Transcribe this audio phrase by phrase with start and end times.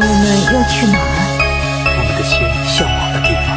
[0.00, 0.22] 我们
[0.54, 1.02] 要去哪儿？
[1.90, 2.38] 我们的心
[2.70, 3.50] 向往的地方。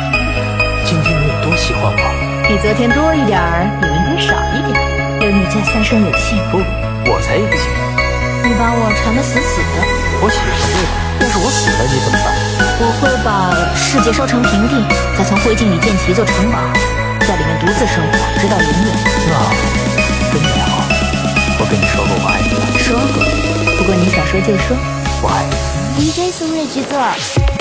[0.89, 2.01] 今天你有多喜欢我？
[2.49, 4.81] 比昨天多一点儿，比明天少一点儿。
[5.21, 6.41] 有你在，三生有幸。
[6.49, 6.57] 不，
[7.05, 7.69] 我才有幸。
[8.41, 9.85] 你把我缠得死死的。
[10.17, 10.97] 我喜欢对吧？
[11.21, 12.33] 要是我死了，你怎么办？
[12.81, 14.81] 我会把世界烧成平地，
[15.13, 16.57] 再从灰烬里建起一座城堡，
[17.21, 18.89] 在里面独自生活，直到永远。
[19.29, 19.37] 那
[20.33, 20.89] 真美好。
[21.61, 22.65] 我跟你说过我爱你吗？
[22.81, 23.21] 说过，
[23.77, 24.73] 不过你想说就说。
[25.21, 25.60] 我爱你。
[25.97, 27.60] DJ 苏瑞制作。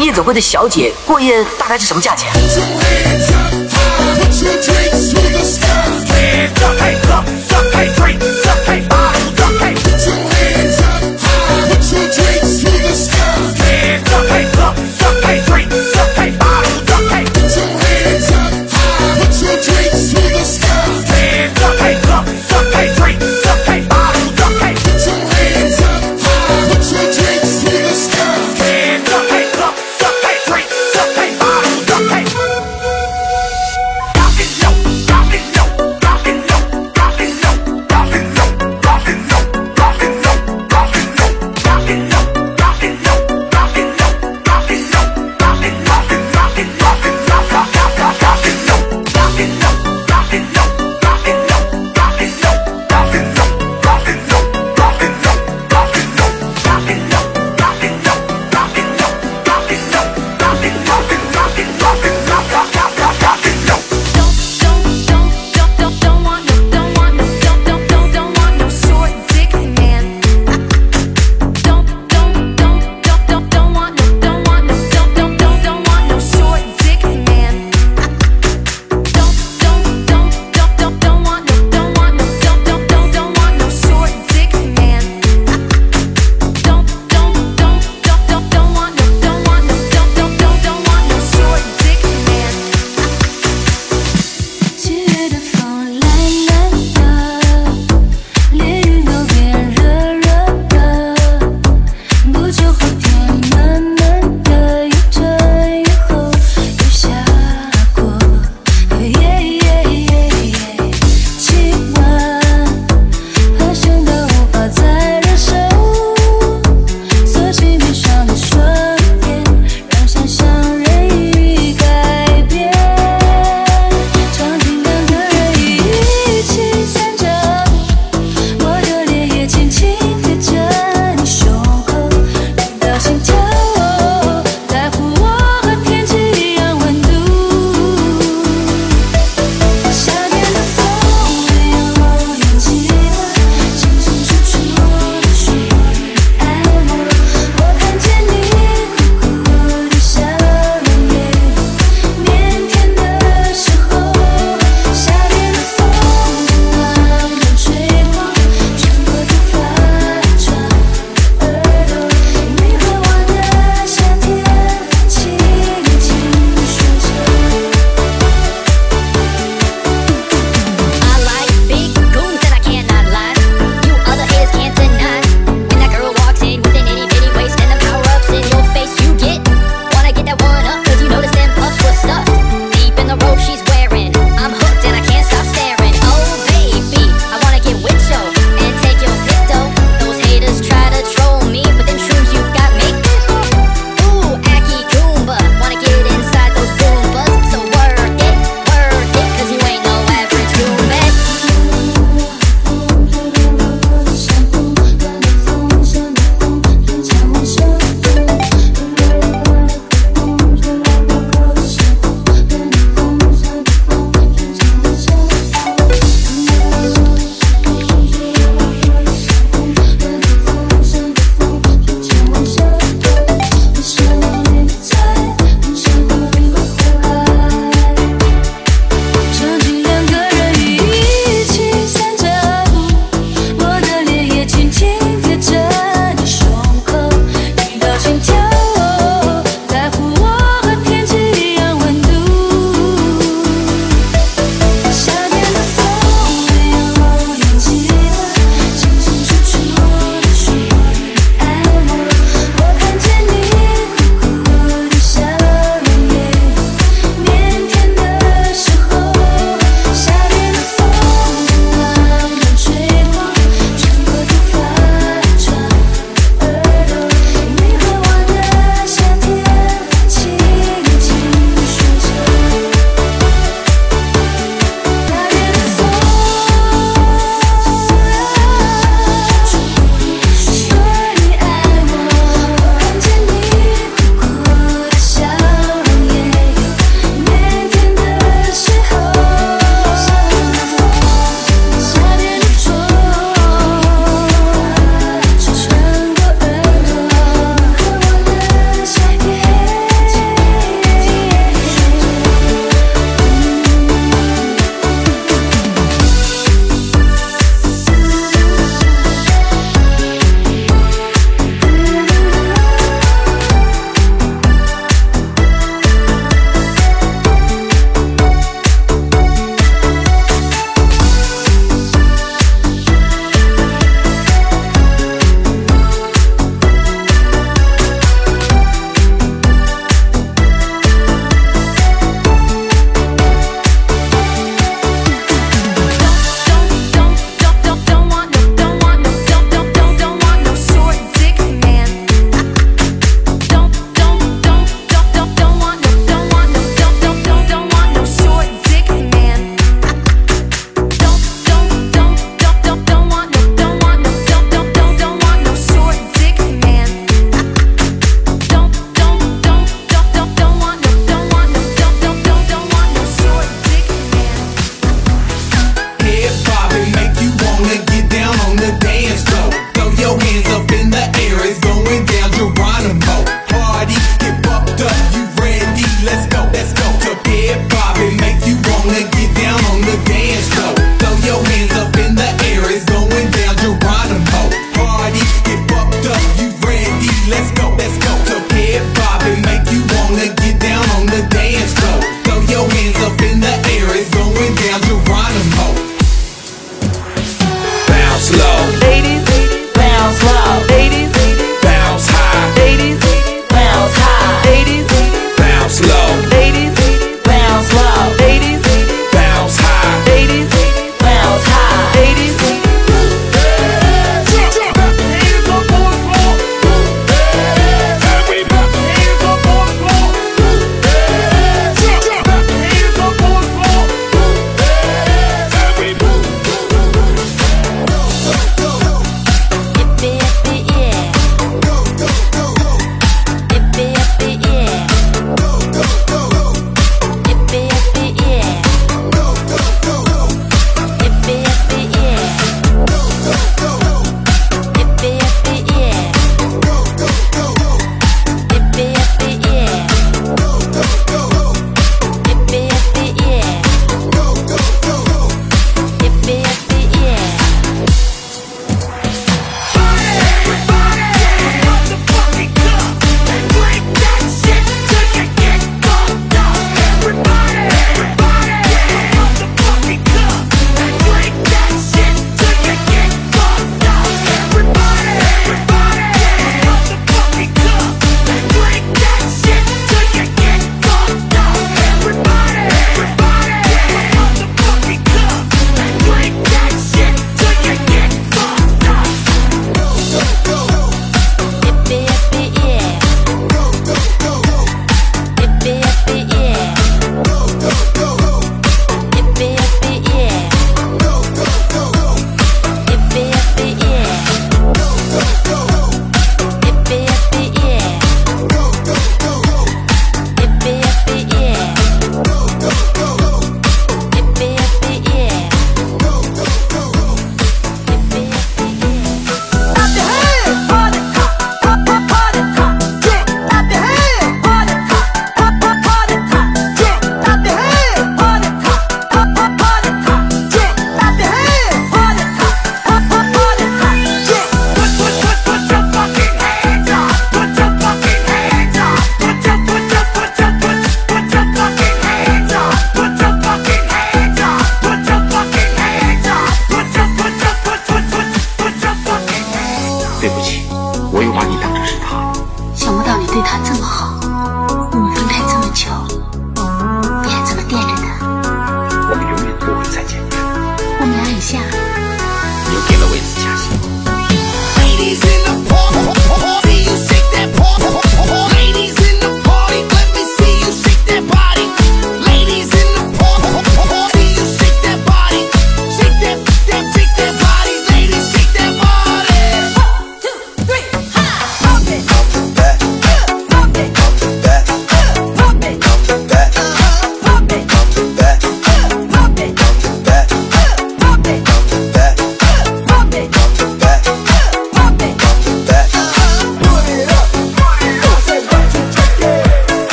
[0.00, 2.30] 夜总会的小姐过夜大概是什么价钱？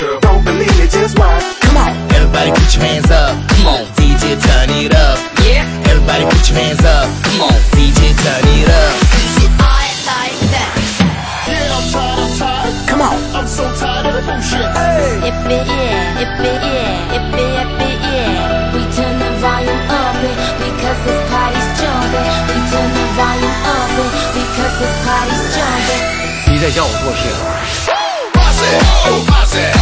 [0.00, 0.88] Don't believe me?
[0.88, 1.44] just watch.
[1.60, 1.92] Come on.
[2.16, 3.36] Everybody put your hands up.
[3.52, 5.20] Come on, DJ, turn it up.
[5.44, 5.68] Yeah.
[5.92, 7.04] Everybody put your hands up.
[7.20, 8.96] Come on, DJ, turn it up.
[9.60, 10.72] I like that.
[11.44, 12.74] Yeah, I'm tired, I'm tired.
[12.88, 13.16] Come on.
[13.36, 14.64] I'm so tired of the bullshit.
[15.20, 18.72] If it, yeah, if it, yeah, if it, if it, yeah.
[18.72, 22.28] We turn the volume up it because this party's jumping.
[22.48, 26.20] We turn the volume up it because this party's jumping.
[26.50, 27.28] 你在教我做事。
[28.34, 29.79] Boss it, oh, boss it.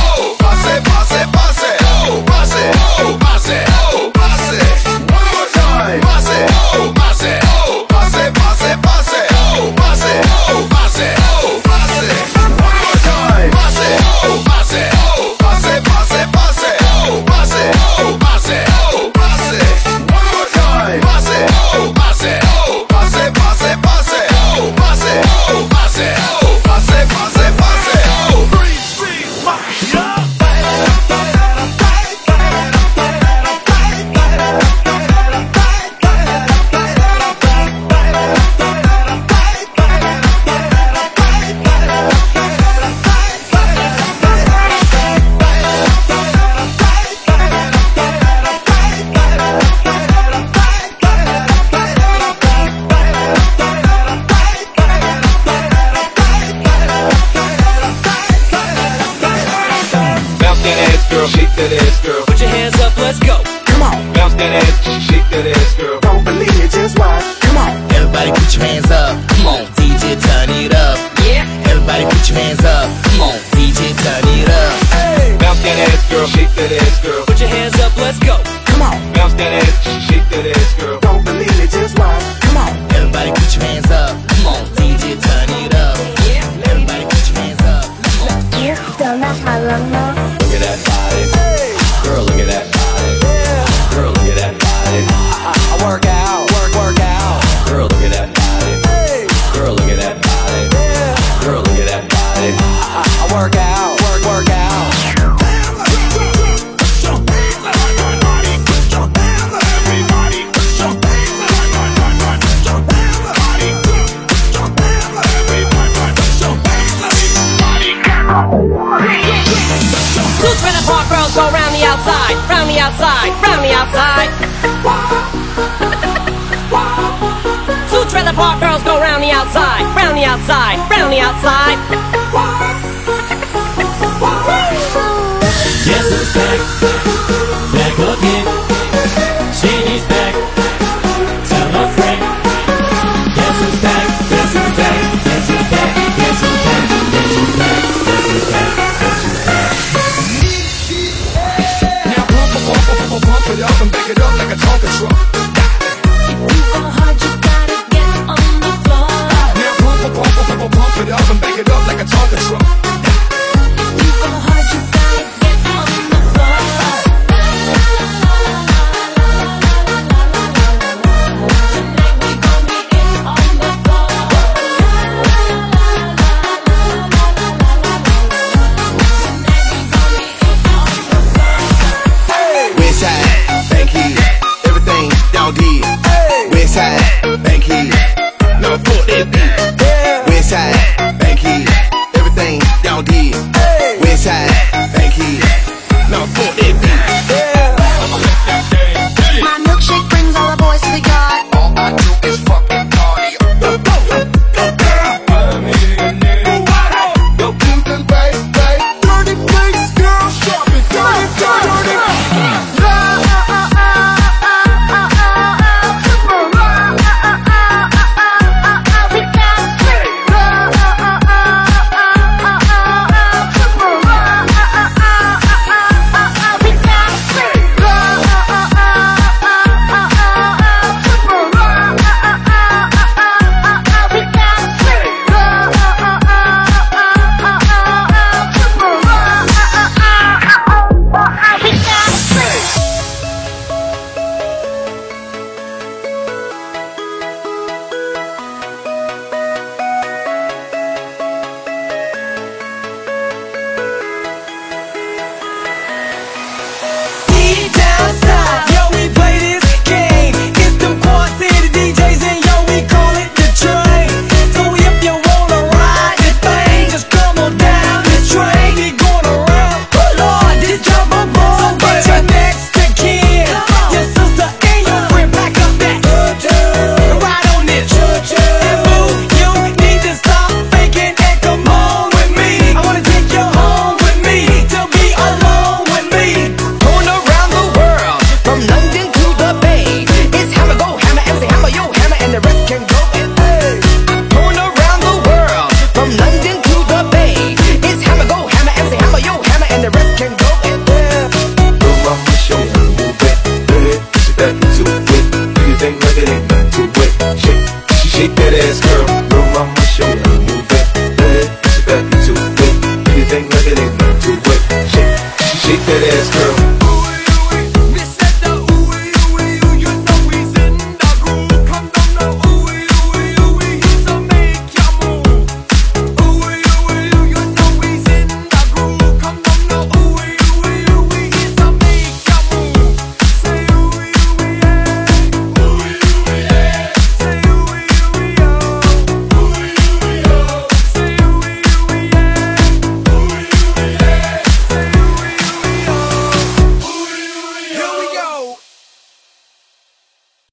[2.61, 3.28] Oh!